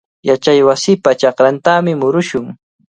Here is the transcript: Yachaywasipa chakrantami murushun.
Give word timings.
Yachaywasipa 0.29 1.09
chakrantami 1.19 1.91
murushun. 1.99 2.45